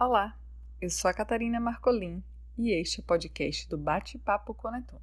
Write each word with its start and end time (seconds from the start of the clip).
Olá, 0.00 0.38
eu 0.80 0.88
sou 0.90 1.10
a 1.10 1.12
Catarina 1.12 1.58
Marcolin 1.58 2.22
e 2.56 2.70
este 2.70 3.00
é 3.00 3.02
o 3.02 3.04
podcast 3.04 3.68
do 3.68 3.76
Bate-Papo 3.76 4.54
com 4.54 4.70
Netuno. 4.70 5.02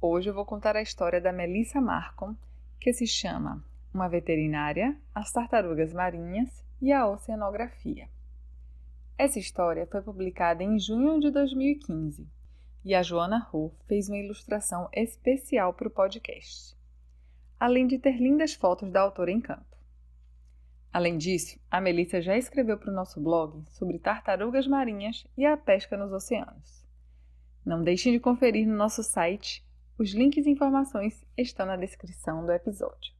Hoje 0.00 0.30
eu 0.30 0.34
vou 0.34 0.46
contar 0.46 0.74
a 0.76 0.80
história 0.80 1.20
da 1.20 1.30
Melissa 1.30 1.78
Marcon, 1.78 2.34
que 2.80 2.90
se 2.94 3.06
chama 3.06 3.62
Uma 3.92 4.08
Veterinária, 4.08 4.98
as 5.14 5.30
Tartarugas 5.30 5.92
Marinhas 5.92 6.64
e 6.80 6.90
a 6.90 7.06
Oceanografia. 7.06 8.08
Essa 9.18 9.38
história 9.38 9.86
foi 9.86 10.00
publicada 10.00 10.64
em 10.64 10.78
junho 10.78 11.20
de 11.20 11.30
2015 11.30 12.26
e 12.82 12.94
a 12.94 13.02
Joana 13.02 13.46
Hu 13.52 13.74
fez 13.86 14.08
uma 14.08 14.16
ilustração 14.16 14.88
especial 14.90 15.74
para 15.74 15.88
o 15.88 15.90
podcast, 15.90 16.74
além 17.60 17.86
de 17.86 17.98
ter 17.98 18.16
lindas 18.16 18.54
fotos 18.54 18.90
da 18.90 19.02
autora 19.02 19.30
em 19.30 19.40
campo. 19.42 19.75
Além 20.96 21.18
disso, 21.18 21.60
a 21.70 21.78
Melissa 21.78 22.22
já 22.22 22.38
escreveu 22.38 22.78
para 22.78 22.90
o 22.90 22.94
nosso 22.94 23.20
blog 23.20 23.62
sobre 23.68 23.98
tartarugas 23.98 24.66
marinhas 24.66 25.26
e 25.36 25.44
a 25.44 25.54
pesca 25.54 25.94
nos 25.94 26.10
oceanos. 26.10 26.88
Não 27.66 27.84
deixem 27.84 28.14
de 28.14 28.18
conferir 28.18 28.66
no 28.66 28.74
nosso 28.74 29.02
site, 29.02 29.62
os 29.98 30.14
links 30.14 30.46
e 30.46 30.50
informações 30.50 31.22
estão 31.36 31.66
na 31.66 31.76
descrição 31.76 32.46
do 32.46 32.50
episódio. 32.50 33.14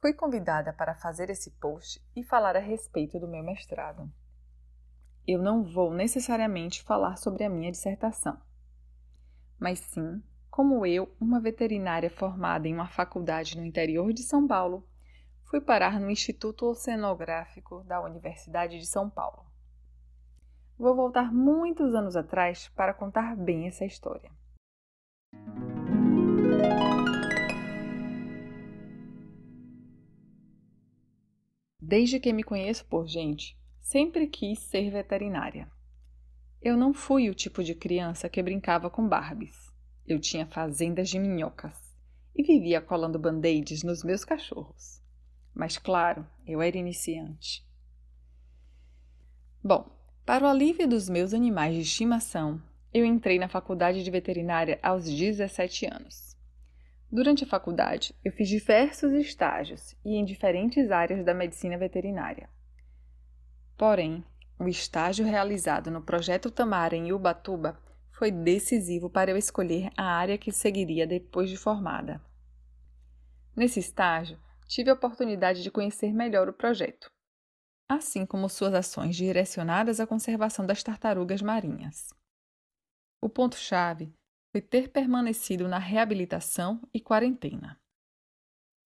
Fui 0.00 0.14
convidada 0.14 0.72
para 0.72 0.94
fazer 0.94 1.30
esse 1.30 1.50
post 1.58 2.00
e 2.14 2.22
falar 2.22 2.54
a 2.54 2.60
respeito 2.60 3.18
do 3.18 3.26
meu 3.26 3.42
mestrado. 3.42 4.08
Eu 5.26 5.42
não 5.42 5.64
vou 5.64 5.92
necessariamente 5.92 6.84
falar 6.84 7.16
sobre 7.16 7.42
a 7.42 7.50
minha 7.50 7.72
dissertação, 7.72 8.40
mas 9.58 9.80
sim 9.80 10.22
como 10.60 10.84
eu, 10.84 11.10
uma 11.18 11.40
veterinária 11.40 12.10
formada 12.10 12.68
em 12.68 12.74
uma 12.74 12.86
faculdade 12.86 13.56
no 13.56 13.64
interior 13.64 14.12
de 14.12 14.22
São 14.22 14.46
Paulo, 14.46 14.86
fui 15.44 15.58
parar 15.58 15.98
no 15.98 16.10
Instituto 16.10 16.66
Oceanográfico 16.66 17.82
da 17.84 17.98
Universidade 18.02 18.78
de 18.78 18.84
São 18.84 19.08
Paulo. 19.08 19.46
Vou 20.78 20.94
voltar 20.94 21.32
muitos 21.32 21.94
anos 21.94 22.14
atrás 22.14 22.68
para 22.76 22.92
contar 22.92 23.34
bem 23.36 23.68
essa 23.68 23.86
história. 23.86 24.30
Desde 31.80 32.20
que 32.20 32.34
me 32.34 32.42
conheço 32.42 32.84
por 32.84 33.06
gente, 33.06 33.58
sempre 33.80 34.26
quis 34.26 34.58
ser 34.58 34.90
veterinária. 34.90 35.72
Eu 36.60 36.76
não 36.76 36.92
fui 36.92 37.30
o 37.30 37.34
tipo 37.34 37.64
de 37.64 37.74
criança 37.74 38.28
que 38.28 38.42
brincava 38.42 38.90
com 38.90 39.08
Barbies. 39.08 39.69
Eu 40.10 40.18
tinha 40.18 40.44
fazendas 40.44 41.08
de 41.08 41.20
minhocas 41.20 41.96
e 42.34 42.42
vivia 42.42 42.80
colando 42.80 43.16
band-aids 43.16 43.84
nos 43.84 44.02
meus 44.02 44.24
cachorros. 44.24 45.00
Mas, 45.54 45.78
claro, 45.78 46.26
eu 46.44 46.60
era 46.60 46.76
iniciante. 46.76 47.64
Bom, 49.62 49.88
para 50.26 50.44
o 50.44 50.48
alívio 50.48 50.88
dos 50.88 51.08
meus 51.08 51.32
animais 51.32 51.76
de 51.76 51.82
estimação, 51.82 52.60
eu 52.92 53.04
entrei 53.04 53.38
na 53.38 53.48
faculdade 53.48 54.02
de 54.02 54.10
veterinária 54.10 54.80
aos 54.82 55.04
17 55.04 55.86
anos. 55.86 56.36
Durante 57.08 57.44
a 57.44 57.46
faculdade, 57.46 58.12
eu 58.24 58.32
fiz 58.32 58.48
diversos 58.48 59.12
estágios 59.12 59.94
e 60.04 60.16
em 60.16 60.24
diferentes 60.24 60.90
áreas 60.90 61.24
da 61.24 61.32
medicina 61.32 61.78
veterinária. 61.78 62.50
Porém, 63.78 64.24
o 64.58 64.66
estágio 64.66 65.24
realizado 65.24 65.88
no 65.88 66.02
Projeto 66.02 66.50
Tamara 66.50 66.96
em 66.96 67.12
Ubatuba 67.12 67.78
foi 68.20 68.30
decisivo 68.30 69.08
para 69.08 69.30
eu 69.30 69.36
escolher 69.38 69.90
a 69.96 70.04
área 70.04 70.36
que 70.36 70.52
seguiria 70.52 71.06
depois 71.06 71.48
de 71.48 71.56
formada. 71.56 72.22
Nesse 73.56 73.80
estágio, 73.80 74.38
tive 74.68 74.90
a 74.90 74.92
oportunidade 74.92 75.62
de 75.62 75.70
conhecer 75.70 76.12
melhor 76.12 76.46
o 76.46 76.52
projeto, 76.52 77.10
assim 77.88 78.26
como 78.26 78.46
suas 78.50 78.74
ações 78.74 79.16
direcionadas 79.16 80.00
à 80.00 80.06
conservação 80.06 80.66
das 80.66 80.82
tartarugas 80.82 81.40
marinhas. 81.40 82.10
O 83.22 83.28
ponto-chave 83.30 84.14
foi 84.52 84.60
ter 84.60 84.90
permanecido 84.90 85.66
na 85.66 85.78
reabilitação 85.78 86.78
e 86.92 87.00
quarentena. 87.00 87.80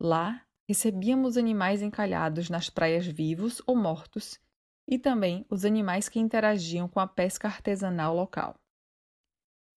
Lá, 0.00 0.47
recebíamos 0.69 1.37
animais 1.37 1.82
encalhados 1.82 2.48
nas 2.48 2.70
praias 2.70 3.04
vivos 3.04 3.60
ou 3.66 3.75
mortos 3.75 4.38
e 4.87 4.97
também 4.97 5.44
os 5.50 5.64
animais 5.64 6.08
que 6.08 6.20
interagiam 6.20 6.87
com 6.87 7.00
a 7.00 7.08
pesca 7.08 7.48
artesanal 7.48 8.14
local 8.14 8.54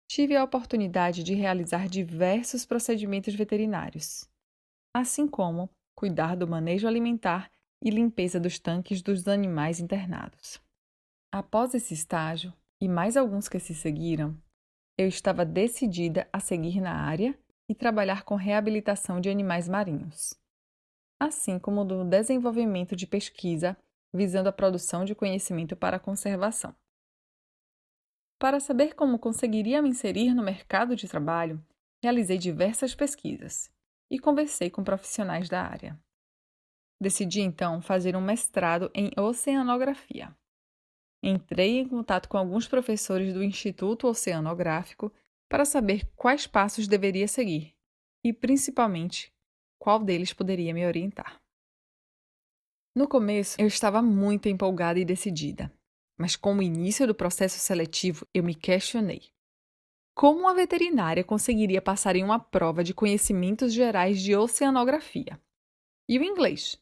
tive 0.06 0.37
a 0.37 0.44
oportunidade 0.44 1.22
de 1.22 1.34
realizar 1.34 1.88
diversos 1.88 2.65
procedimentos 2.65 3.34
veterinários, 3.34 4.28
assim 4.92 5.26
como 5.26 5.70
cuidar 5.94 6.37
do 6.37 6.47
manejo 6.47 6.87
alimentar 6.87 7.50
e 7.82 7.91
limpeza 7.91 8.38
dos 8.41 8.59
tanques 8.59 9.03
dos 9.03 9.26
animais 9.28 9.81
internados. 9.81 10.60
Após 11.32 11.75
esse 11.75 11.94
estágio, 11.94 12.53
e 12.81 12.88
mais 12.88 13.16
alguns 13.16 13.48
que 13.48 13.59
se 13.59 13.75
seguiram, 13.75 14.37
eu 14.97 15.09
estava 15.09 15.44
decidida 15.44 16.28
a 16.32 16.38
seguir 16.38 16.81
na 16.81 16.94
área 16.94 17.36
e 17.69 17.75
trabalhar 17.75 18.22
com 18.22 18.34
reabilitação 18.34 19.21
de 19.21 19.28
animais 19.31 19.69
marinhos, 19.69 20.34
assim 21.19 21.59
como 21.59 21.84
do 21.84 22.04
desenvolvimento 22.04 22.94
de 22.94 23.06
pesquisa 23.06 23.76
visando 24.12 24.48
a 24.48 24.53
produção 24.53 25.04
de 25.04 25.15
conhecimento 25.15 25.75
para 25.75 25.97
a 25.97 26.00
conservação. 26.00 26.75
Para 28.44 28.60
saber 28.60 28.94
como 28.94 29.19
conseguiria 29.19 29.81
me 29.81 29.88
inserir 29.88 30.34
no 30.34 30.43
mercado 30.43 30.94
de 30.94 31.09
trabalho, 31.09 31.65
realizei 32.03 32.37
diversas 32.37 32.94
pesquisas 32.94 33.72
e 34.10 34.19
conversei 34.19 34.69
com 34.69 34.84
profissionais 34.84 35.49
da 35.49 35.62
área. 35.62 35.99
Decidi 37.00 37.41
então 37.41 37.81
fazer 37.81 38.15
um 38.15 38.21
mestrado 38.21 38.91
em 38.94 39.10
oceanografia. 39.19 40.37
Entrei 41.22 41.78
em 41.78 41.88
contato 41.88 42.28
com 42.28 42.37
alguns 42.37 42.69
professores 42.69 43.33
do 43.33 43.43
Instituto 43.43 44.06
Oceanográfico 44.06 45.10
para 45.49 45.65
saber 45.65 46.06
quais 46.15 46.47
passos 46.47 46.87
deveria 46.87 47.27
seguir 47.27 47.75
e, 48.22 48.31
principalmente, 48.31 49.33
qual 49.78 49.99
deles 49.99 50.34
poderia 50.34 50.75
me 50.75 50.87
orientar. 50.87 51.41
No 52.94 53.09
começo, 53.09 53.59
eu 53.59 53.66
estava 53.66 54.03
muito 54.03 54.50
empolgada 54.50 55.00
e 55.00 55.04
decidida 55.06 55.72
mas 56.19 56.37
com 56.37 56.57
o 56.57 56.63
início 56.63 57.07
do 57.07 57.15
processo 57.15 57.59
seletivo 57.59 58.27
eu 58.33 58.43
me 58.43 58.55
questionei. 58.55 59.23
Como 60.15 60.41
uma 60.41 60.55
veterinária 60.55 61.25
conseguiria 61.25 61.83
passar 61.83 62.15
em 62.15 62.23
uma 62.23 62.39
prova 62.39 62.85
de 62.85 62.95
conhecimentos 62.95 63.73
gerais 63.73 64.23
de 64.23 64.37
oceanografia? 64.37 65.41
E 66.09 66.19
o 66.19 66.23
inglês? 66.23 66.79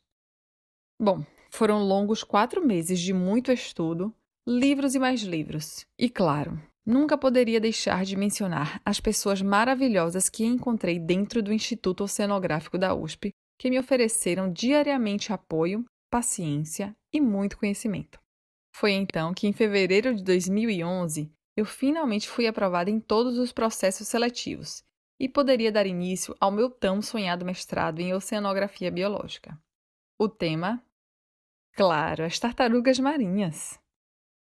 Bom, 1.01 1.25
foram 1.51 1.83
longos 1.83 2.23
quatro 2.23 2.67
meses 2.67 3.01
de 3.01 3.13
muito 3.13 3.51
estudo, 3.51 4.15
livros 4.47 4.95
e 4.95 4.99
mais 4.99 5.23
livros. 5.23 5.87
E 5.99 6.11
claro, 6.11 6.61
nunca 6.85 7.17
poderia 7.17 7.61
deixar 7.61 8.05
de 8.05 8.17
mencionar 8.17 8.81
as 8.85 9.01
pessoas 9.01 9.41
maravilhosas 9.41 10.29
que 10.29 10.45
encontrei 10.45 10.99
dentro 10.99 11.43
do 11.43 11.53
Instituto 11.53 12.05
Oceanográfico 12.05 12.77
da 12.77 12.95
USP, 12.95 13.31
que 13.59 13.71
me 13.71 13.79
ofereceram 13.79 14.53
diariamente 14.53 15.33
apoio, 15.33 15.85
paciência 16.11 16.95
e 17.13 17.21
muito 17.21 17.57
conhecimento. 17.57 18.22
Foi 18.75 18.93
então 18.93 19.35
que, 19.35 19.47
em 19.47 19.53
fevereiro 19.53 20.15
de 20.15 20.23
2011, 20.25 21.31
eu 21.57 21.65
finalmente 21.65 22.29
fui 22.29 22.47
aprovada 22.47 22.91
em 22.91 22.99
todos 22.99 23.39
os 23.39 23.53
processos 23.53 24.09
seletivos 24.09 24.83
e 25.21 25.29
poderia 25.29 25.71
dar 25.71 25.87
início 25.87 26.35
ao 26.41 26.51
meu 26.51 26.71
tão 26.71 27.01
sonhado 27.03 27.45
mestrado 27.45 28.01
em 28.01 28.15
Oceanografia 28.15 28.91
Biológica. 28.91 29.61
O 30.19 30.29
tema? 30.29 30.83
Claro, 31.75 32.25
as 32.25 32.39
tartarugas 32.39 32.99
marinhas. 32.99 33.79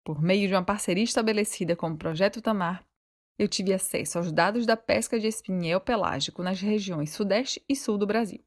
Por 0.03 0.21
meio 0.21 0.47
de 0.47 0.53
uma 0.53 0.63
parceria 0.63 1.03
estabelecida 1.03 1.75
com 1.75 1.89
o 1.89 1.97
Projeto 1.97 2.41
Tamar, 2.41 2.85
eu 3.37 3.47
tive 3.47 3.73
acesso 3.73 4.17
aos 4.17 4.31
dados 4.31 4.65
da 4.65 4.75
pesca 4.75 5.19
de 5.19 5.27
espinhel 5.27 5.79
pelágico 5.79 6.41
nas 6.41 6.59
regiões 6.59 7.11
Sudeste 7.11 7.63
e 7.69 7.75
Sul 7.75 7.97
do 7.97 8.07
Brasil 8.07 8.43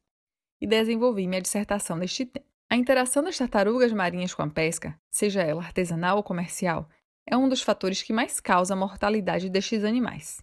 e 0.59 0.67
desenvolvi 0.67 1.27
minha 1.27 1.41
dissertação 1.41 1.95
neste 1.95 2.25
tema. 2.25 2.50
A 2.71 2.77
interação 2.77 3.21
das 3.21 3.37
tartarugas 3.37 3.91
marinhas 3.91 4.33
com 4.33 4.43
a 4.43 4.49
pesca, 4.49 4.97
seja 5.09 5.41
ela 5.41 5.61
artesanal 5.61 6.15
ou 6.15 6.23
comercial, 6.23 6.87
é 7.27 7.35
um 7.35 7.49
dos 7.49 7.61
fatores 7.61 8.01
que 8.01 8.13
mais 8.13 8.39
causa 8.39 8.73
a 8.73 8.77
mortalidade 8.77 9.49
destes 9.49 9.83
animais. 9.83 10.41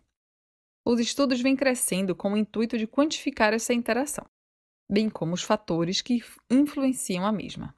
Os 0.85 1.01
estudos 1.01 1.41
vêm 1.41 1.57
crescendo 1.57 2.15
com 2.15 2.35
o 2.35 2.37
intuito 2.37 2.77
de 2.77 2.87
quantificar 2.87 3.55
essa 3.55 3.73
interação, 3.73 4.27
bem 4.91 5.09
como 5.09 5.33
os 5.33 5.43
fatores 5.43 6.03
que 6.03 6.23
influenciam 6.51 7.25
a 7.25 7.33
mesma. 7.33 7.75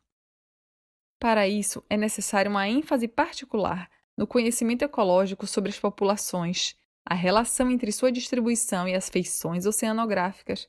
Para 1.21 1.47
isso, 1.47 1.85
é 1.89 1.97
necessária 1.97 2.51
uma 2.51 2.67
ênfase 2.67 3.07
particular 3.07 3.89
no 4.19 4.27
conhecimento 4.27 4.83
ecológico 4.83 5.47
sobre 5.47 5.71
as 5.71 5.79
populações, 5.79 6.75
a 7.07 7.15
relação 7.15 7.71
entre 7.71 7.93
sua 7.93 8.11
distribuição 8.11 8.89
e 8.89 8.97
as 8.97 9.09
feições 9.09 9.65
oceanográficas 9.65 10.69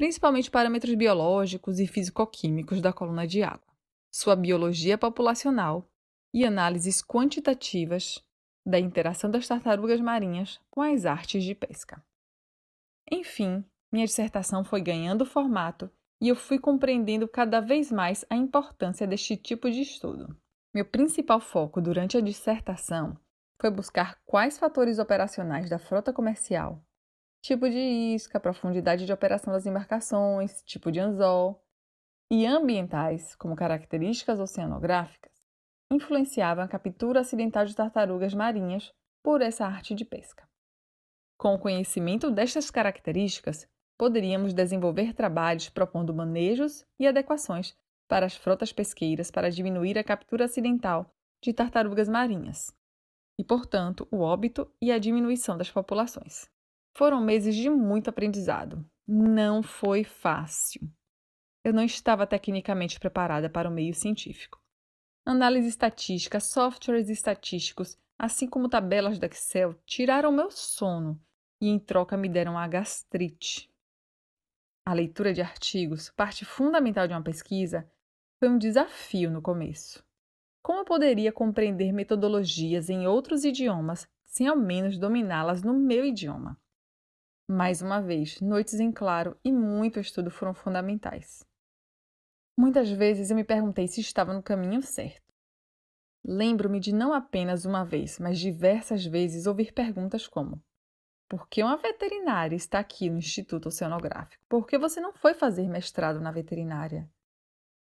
principalmente 0.00 0.50
parâmetros 0.50 0.94
biológicos 0.94 1.78
e 1.78 1.86
fisicoquímicos 1.86 2.80
da 2.80 2.90
coluna 2.90 3.26
de 3.26 3.42
água, 3.42 3.70
sua 4.10 4.34
biologia 4.34 4.96
populacional 4.96 5.86
e 6.32 6.42
análises 6.42 7.02
quantitativas 7.02 8.24
da 8.64 8.78
interação 8.78 9.30
das 9.30 9.46
tartarugas 9.46 10.00
marinhas 10.00 10.58
com 10.70 10.80
as 10.80 11.04
artes 11.04 11.44
de 11.44 11.54
pesca. 11.54 12.02
Enfim, 13.12 13.62
minha 13.92 14.06
dissertação 14.06 14.64
foi 14.64 14.80
ganhando 14.80 15.26
formato 15.26 15.90
e 16.18 16.28
eu 16.28 16.34
fui 16.34 16.58
compreendendo 16.58 17.28
cada 17.28 17.60
vez 17.60 17.92
mais 17.92 18.24
a 18.30 18.34
importância 18.34 19.06
deste 19.06 19.36
tipo 19.36 19.70
de 19.70 19.82
estudo. 19.82 20.34
Meu 20.74 20.86
principal 20.86 21.40
foco 21.40 21.78
durante 21.78 22.16
a 22.16 22.22
dissertação 22.22 23.18
foi 23.60 23.70
buscar 23.70 24.18
quais 24.24 24.58
fatores 24.58 24.98
operacionais 24.98 25.68
da 25.68 25.78
frota 25.78 26.10
comercial, 26.10 26.82
tipo 27.40 27.68
de 27.68 27.78
isca, 27.78 28.38
profundidade 28.38 29.06
de 29.06 29.12
operação 29.12 29.52
das 29.52 29.66
embarcações, 29.66 30.62
tipo 30.62 30.90
de 30.92 31.00
anzol, 31.00 31.62
e 32.30 32.46
ambientais, 32.46 33.34
como 33.34 33.56
características 33.56 34.38
oceanográficas, 34.38 35.32
influenciavam 35.90 36.64
a 36.64 36.68
captura 36.68 37.20
acidental 37.20 37.64
de 37.64 37.74
tartarugas 37.74 38.34
marinhas 38.34 38.92
por 39.22 39.42
essa 39.42 39.66
arte 39.66 39.94
de 39.94 40.04
pesca. 40.04 40.48
Com 41.36 41.54
o 41.54 41.58
conhecimento 41.58 42.30
destas 42.30 42.70
características, 42.70 43.66
poderíamos 43.98 44.54
desenvolver 44.54 45.12
trabalhos 45.12 45.68
propondo 45.68 46.14
manejos 46.14 46.84
e 46.98 47.06
adequações 47.06 47.76
para 48.08 48.26
as 48.26 48.36
frotas 48.36 48.72
pesqueiras 48.72 49.30
para 49.30 49.50
diminuir 49.50 49.98
a 49.98 50.04
captura 50.04 50.44
acidental 50.44 51.10
de 51.42 51.52
tartarugas 51.52 52.08
marinhas 52.08 52.72
e, 53.38 53.44
portanto, 53.44 54.06
o 54.10 54.20
óbito 54.20 54.70
e 54.80 54.92
a 54.92 54.98
diminuição 54.98 55.56
das 55.56 55.70
populações. 55.70 56.48
Foram 57.00 57.18
meses 57.18 57.56
de 57.56 57.70
muito 57.70 58.10
aprendizado. 58.10 58.84
Não 59.08 59.62
foi 59.62 60.04
fácil. 60.04 60.82
Eu 61.64 61.72
não 61.72 61.82
estava 61.82 62.26
tecnicamente 62.26 63.00
preparada 63.00 63.48
para 63.48 63.70
o 63.70 63.72
meio 63.72 63.94
científico. 63.94 64.62
Análise 65.24 65.66
estatística, 65.66 66.38
softwares 66.38 67.08
estatísticos, 67.08 67.98
assim 68.18 68.46
como 68.46 68.68
tabelas 68.68 69.18
da 69.18 69.28
Excel, 69.28 69.80
tiraram 69.86 70.30
meu 70.30 70.50
sono 70.50 71.18
e, 71.58 71.68
em 71.68 71.78
troca, 71.78 72.18
me 72.18 72.28
deram 72.28 72.58
a 72.58 72.68
gastrite. 72.68 73.72
A 74.84 74.92
leitura 74.92 75.32
de 75.32 75.40
artigos, 75.40 76.10
parte 76.10 76.44
fundamental 76.44 77.08
de 77.08 77.14
uma 77.14 77.22
pesquisa, 77.22 77.90
foi 78.38 78.50
um 78.50 78.58
desafio 78.58 79.30
no 79.30 79.40
começo. 79.40 80.04
Como 80.62 80.80
eu 80.80 80.84
poderia 80.84 81.32
compreender 81.32 81.94
metodologias 81.94 82.90
em 82.90 83.06
outros 83.06 83.42
idiomas 83.42 84.06
sem 84.26 84.48
ao 84.48 84.56
menos 84.56 84.98
dominá-las 84.98 85.62
no 85.62 85.72
meu 85.72 86.04
idioma? 86.04 86.60
Mais 87.52 87.82
uma 87.82 88.00
vez, 88.00 88.40
noites 88.40 88.78
em 88.78 88.92
claro 88.92 89.36
e 89.42 89.50
muito 89.50 89.98
estudo 89.98 90.30
foram 90.30 90.54
fundamentais. 90.54 91.44
Muitas 92.56 92.88
vezes 92.88 93.28
eu 93.28 93.34
me 93.34 93.42
perguntei 93.42 93.88
se 93.88 94.00
estava 94.00 94.32
no 94.32 94.40
caminho 94.40 94.80
certo. 94.80 95.34
Lembro-me 96.24 96.78
de 96.78 96.94
não 96.94 97.12
apenas 97.12 97.64
uma 97.64 97.84
vez, 97.84 98.20
mas 98.20 98.38
diversas 98.38 99.04
vezes 99.04 99.48
ouvir 99.48 99.72
perguntas 99.72 100.28
como: 100.28 100.62
por 101.28 101.48
que 101.48 101.60
uma 101.60 101.76
veterinária 101.76 102.54
está 102.54 102.78
aqui 102.78 103.10
no 103.10 103.18
Instituto 103.18 103.66
Oceanográfico? 103.66 104.44
Por 104.48 104.64
que 104.64 104.78
você 104.78 105.00
não 105.00 105.12
foi 105.12 105.34
fazer 105.34 105.68
mestrado 105.68 106.20
na 106.20 106.30
veterinária? 106.30 107.10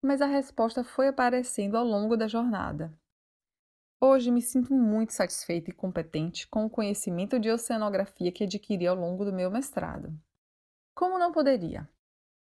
Mas 0.01 0.23
a 0.23 0.27
resposta 0.27 0.85
foi 0.85 1.09
aparecendo 1.09 1.77
ao 1.77 1.85
longo 1.85 2.17
da 2.17 2.29
jornada. 2.29 2.97
Hoje 4.01 4.31
me 4.31 4.41
sinto 4.41 4.73
muito 4.73 5.13
satisfeita 5.13 5.71
e 5.71 5.75
competente 5.75 6.47
com 6.47 6.65
o 6.65 6.71
conhecimento 6.71 7.39
de 7.41 7.51
oceanografia 7.51 8.31
que 8.31 8.45
adquiri 8.45 8.87
ao 8.87 8.95
longo 8.95 9.25
do 9.25 9.33
meu 9.33 9.51
mestrado. 9.51 10.17
Como 10.95 11.19
não 11.19 11.33
poderia? 11.33 11.89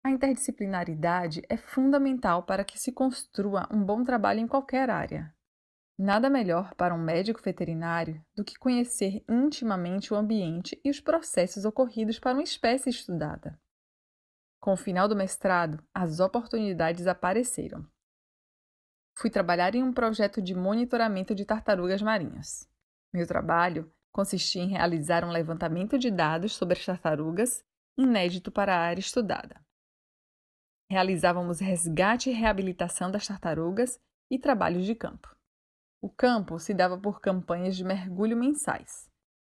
A 0.03 0.11
interdisciplinaridade 0.11 1.43
é 1.47 1.59
fundamental 1.59 2.45
para 2.45 2.65
que 2.65 2.79
se 2.79 2.91
construa 2.91 3.69
um 3.71 3.85
bom 3.85 4.03
trabalho 4.03 4.41
em 4.41 4.49
qualquer 4.49 4.89
área. 4.89 5.35
Nada 5.99 6.31
melhor 6.31 6.75
para 6.75 6.95
um 6.95 6.99
médico 6.99 7.43
veterinário 7.43 8.25
do 8.35 8.43
que 8.43 8.59
conhecer 8.59 9.23
intimamente 9.29 10.15
o 10.15 10.17
ambiente 10.17 10.81
e 10.83 10.89
os 10.91 10.99
processos 10.99 11.67
ocorridos 11.67 12.19
para 12.19 12.33
uma 12.33 12.43
espécie 12.43 12.89
estudada. 12.89 13.61
Com 14.61 14.73
o 14.73 14.79
final 14.79 15.07
do 15.07 15.15
mestrado, 15.15 15.85
as 15.93 16.21
oportunidades 16.21 17.07
apareceram. 17.07 17.87
Fui 19.17 19.31
trabalhar 19.31 19.75
em 19.75 19.83
um 19.83 19.93
projeto 19.93 20.43
de 20.43 20.55
monitoramento 20.55 21.35
de 21.35 21.45
tartarugas 21.45 22.03
marinhas. 22.03 22.69
Meu 23.13 23.27
trabalho 23.27 23.91
consistia 24.13 24.63
em 24.63 24.69
realizar 24.69 25.25
um 25.25 25.31
levantamento 25.31 25.99
de 25.99 26.11
dados 26.11 26.55
sobre 26.55 26.79
as 26.79 26.85
tartarugas, 26.85 27.65
inédito 27.97 28.51
para 28.51 28.75
a 28.75 28.81
área 28.81 29.01
estudada. 29.01 29.65
Realizávamos 30.91 31.61
resgate 31.61 32.31
e 32.31 32.33
reabilitação 32.33 33.11
das 33.11 33.27
tartarugas 33.27 33.99
e 34.31 34.39
trabalhos 34.39 34.85
de 34.85 34.95
campo. 34.95 35.35
O 36.03 36.09
campo 36.11 36.59
se 36.59 36.75
dava 36.75 36.99
por 36.99 37.21
campanhas 37.21 37.77
de 37.77 37.85
mergulho 37.85 38.37
mensais, 38.37 39.11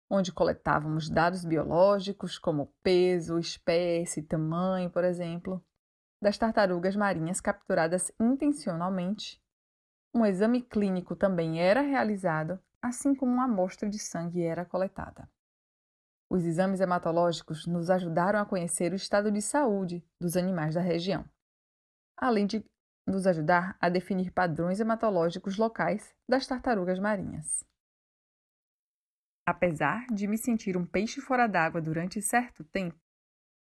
onde 0.08 0.32
coletávamos 0.32 1.10
dados 1.10 1.44
biológicos 1.44 2.38
como 2.38 2.72
peso, 2.82 3.38
espécie, 3.38 4.22
tamanho, 4.22 4.90
por 4.90 5.02
exemplo, 5.02 5.64
das 6.22 6.38
tartarugas 6.38 6.94
marinhas 6.94 7.40
capturadas 7.40 8.12
intencionalmente. 8.20 9.42
Um 10.16 10.24
exame 10.24 10.62
clínico 10.62 11.14
também 11.14 11.60
era 11.60 11.82
realizado, 11.82 12.58
assim 12.80 13.14
como 13.14 13.30
uma 13.30 13.44
amostra 13.44 13.86
de 13.86 13.98
sangue 13.98 14.42
era 14.42 14.64
coletada. 14.64 15.28
Os 16.30 16.42
exames 16.42 16.80
hematológicos 16.80 17.66
nos 17.66 17.90
ajudaram 17.90 18.40
a 18.40 18.46
conhecer 18.46 18.94
o 18.94 18.96
estado 18.96 19.30
de 19.30 19.42
saúde 19.42 20.02
dos 20.18 20.34
animais 20.34 20.74
da 20.74 20.80
região, 20.80 21.22
além 22.16 22.46
de 22.46 22.64
nos 23.06 23.26
ajudar 23.26 23.76
a 23.78 23.90
definir 23.90 24.32
padrões 24.32 24.80
hematológicos 24.80 25.58
locais 25.58 26.14
das 26.26 26.46
tartarugas 26.46 26.98
marinhas. 26.98 27.62
Apesar 29.46 30.06
de 30.06 30.26
me 30.26 30.38
sentir 30.38 30.78
um 30.78 30.86
peixe 30.86 31.20
fora 31.20 31.46
d'água 31.46 31.82
durante 31.82 32.22
certo 32.22 32.64
tempo, 32.64 32.98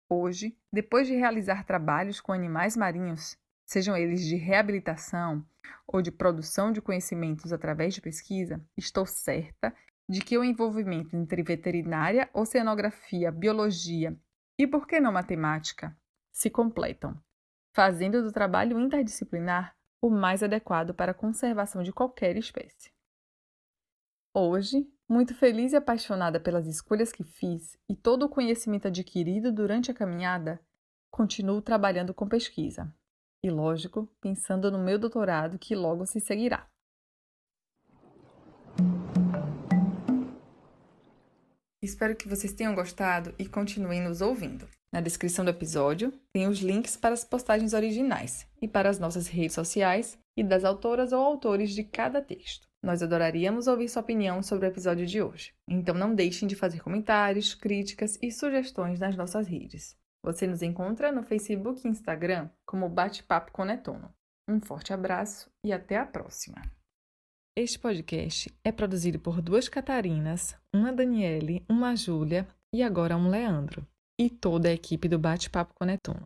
hoje, 0.09 0.57
depois 0.73 1.09
de 1.09 1.17
realizar 1.17 1.65
trabalhos 1.65 2.21
com 2.21 2.33
animais 2.33 2.77
marinhos, 2.77 3.37
sejam 3.65 3.97
eles 3.97 4.25
de 4.25 4.37
reabilitação 4.37 5.45
ou 5.87 6.03
de 6.03 6.11
produção 6.11 6.73
de 6.73 6.81
conhecimentos 6.81 7.53
através 7.53 7.95
de 7.95 8.01
pesquisa, 8.01 8.61
estou 8.77 9.07
certa 9.07 9.75
de 10.09 10.21
que 10.21 10.37
o 10.37 10.45
envolvimento 10.45 11.17
entre 11.17 11.43
veterinária, 11.43 12.29
oceanografia, 12.33 13.33
biologia 13.33 14.17
e, 14.59 14.67
por 14.67 14.87
que 14.87 15.01
não, 15.01 15.13
matemática 15.13 15.97
se 16.31 16.51
completam 16.51 17.19
fazendo 17.75 18.23
do 18.23 18.31
trabalho 18.31 18.79
interdisciplinar 18.79 19.77
o 20.01 20.09
mais 20.09 20.45
adequado 20.45 20.95
para 20.95 21.11
a 21.11 21.15
conservação 21.15 21.83
de 21.83 21.93
qualquer 21.93 22.37
espécie. 22.37 22.93
Hoje, 24.33 24.89
muito 25.09 25.35
feliz 25.35 25.73
e 25.73 25.77
apaixonada 25.77 26.39
pelas 26.39 26.69
escolhas 26.69 27.13
que 27.13 27.25
fiz 27.25 27.77
e 27.89 27.97
todo 27.97 28.27
o 28.27 28.29
conhecimento 28.29 28.87
adquirido 28.87 29.51
durante 29.51 29.91
a 29.91 29.95
caminhada, 29.95 30.61
continuo 31.11 31.61
trabalhando 31.61 32.15
com 32.15 32.29
pesquisa. 32.29 32.93
E, 33.45 33.51
lógico, 33.51 34.09
pensando 34.23 34.71
no 34.71 34.79
meu 34.79 34.99
doutorado 34.99 35.59
que 35.59 35.77
logo 35.77 36.07
se 36.07 36.19
seguirá. 36.19 36.67
Espero 41.83 42.17
que 42.17 42.27
vocês 42.27 42.55
tenham 42.55 42.75
gostado 42.75 43.35
e 43.39 43.47
continuem 43.47 44.01
nos 44.01 44.23
ouvindo. 44.23 44.67
Na 44.91 45.03
descrição 45.03 45.45
do 45.45 45.51
episódio 45.51 46.11
tem 46.33 46.49
os 46.49 46.61
links 46.61 46.97
para 46.97 47.13
as 47.13 47.23
postagens 47.23 47.75
originais 47.75 48.49
e 48.63 48.67
para 48.67 48.89
as 48.89 48.99
nossas 48.99 49.27
redes 49.27 49.53
sociais 49.53 50.19
e 50.35 50.43
das 50.43 50.65
autoras 50.65 51.13
ou 51.13 51.23
autores 51.23 51.75
de 51.75 51.85
cada 51.85 52.23
texto. 52.23 52.67
Nós 52.83 53.03
adoraríamos 53.03 53.67
ouvir 53.67 53.91
sua 53.91 54.01
opinião 54.01 54.43
sobre 54.43 54.67
o 54.67 54.71
episódio 54.71 55.05
de 55.05 55.21
hoje. 55.21 55.53
Então 55.69 55.95
não 55.95 56.15
deixem 56.15 56.49
de 56.49 56.57
fazer 56.57 56.83
comentários, 56.83 57.55
críticas 57.55 58.19
e 58.23 58.33
sugestões 58.33 58.99
nas 58.99 59.15
nossas 59.15 59.47
redes. 59.47 59.95
Você 60.25 60.47
nos 60.47 60.63
encontra 60.63 61.13
no 61.13 61.23
Facebook 61.23 61.87
e 61.87 61.91
Instagram 61.91 62.49
como 62.67 62.89
Bate-Papo 62.89 63.53
com. 63.53 63.63
Um 64.49 64.59
forte 64.59 64.91
abraço 64.91 65.51
e 65.63 65.71
até 65.71 65.99
a 65.99 66.07
próxima! 66.07 66.63
Este 67.55 67.79
podcast 67.79 68.51
é 68.65 68.73
produzido 68.73 69.21
por 69.21 69.43
duas 69.43 69.69
Catarinas, 69.69 70.57
uma 70.75 70.91
Daniele, 70.95 71.63
uma 71.69 71.95
Júlia 71.95 72.49
e 72.75 72.83
agora 72.83 73.19
um 73.19 73.29
Leandro 73.29 73.87
e 74.19 74.31
toda 74.31 74.71
a 74.71 74.73
equipe 74.73 75.09
do 75.09 75.19
Bate-Papo 75.19 75.75
com 75.75 75.85
Netuno. 75.85 76.25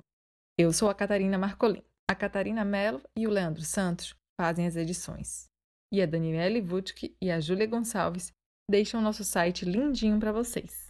Eu 0.56 0.72
sou 0.72 0.88
a 0.88 0.94
Catarina 0.94 1.36
Marcolin. 1.36 1.82
A 2.08 2.14
Catarina 2.14 2.64
Mello 2.64 3.02
e 3.18 3.26
o 3.26 3.30
Leandro 3.30 3.62
Santos 3.62 4.14
fazem 4.40 4.64
as 4.64 4.76
edições. 4.76 5.48
E 5.92 6.00
a 6.00 6.06
Daniele 6.06 6.60
Vutke 6.60 7.16
e 7.20 7.32
a 7.32 7.40
Júlia 7.40 7.66
Gonçalves 7.66 8.32
deixam 8.70 9.00
nosso 9.00 9.24
site 9.24 9.64
lindinho 9.64 10.20
para 10.20 10.30
vocês. 10.30 10.87